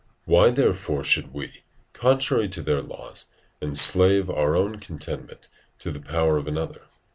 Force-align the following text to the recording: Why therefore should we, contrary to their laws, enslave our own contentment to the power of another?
Why 0.25 0.49
therefore 0.49 1.03
should 1.03 1.31
we, 1.31 1.61
contrary 1.93 2.49
to 2.49 2.63
their 2.63 2.81
laws, 2.81 3.27
enslave 3.61 4.31
our 4.31 4.55
own 4.55 4.79
contentment 4.79 5.47
to 5.77 5.91
the 5.91 5.99
power 6.01 6.37
of 6.37 6.47
another? 6.47 6.85